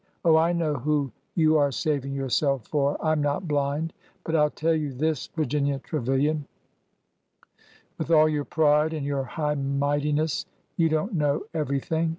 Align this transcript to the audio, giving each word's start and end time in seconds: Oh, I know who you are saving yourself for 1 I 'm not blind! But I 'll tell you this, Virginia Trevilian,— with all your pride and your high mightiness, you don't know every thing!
Oh, 0.25 0.35
I 0.35 0.51
know 0.51 0.73
who 0.73 1.11
you 1.35 1.57
are 1.59 1.71
saving 1.71 2.13
yourself 2.15 2.65
for 2.67 2.93
1 3.01 3.07
I 3.07 3.11
'm 3.11 3.21
not 3.21 3.47
blind! 3.47 3.93
But 4.23 4.35
I 4.35 4.41
'll 4.45 4.49
tell 4.49 4.73
you 4.73 4.93
this, 4.93 5.27
Virginia 5.35 5.77
Trevilian,— 5.77 6.47
with 7.99 8.09
all 8.09 8.27
your 8.27 8.45
pride 8.45 8.93
and 8.93 9.05
your 9.05 9.25
high 9.25 9.53
mightiness, 9.53 10.47
you 10.75 10.89
don't 10.89 11.13
know 11.13 11.43
every 11.53 11.79
thing! 11.79 12.09